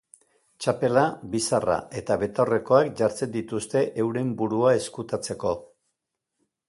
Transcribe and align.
Txapela, 0.63 1.01
bizarra 1.35 1.75
eta 2.01 2.17
betaurrekoak 2.23 2.89
jartzen 3.03 3.35
dituzte 3.37 3.85
euren 4.07 4.33
burua 4.41 4.73
ezkutatzeko. 4.79 5.53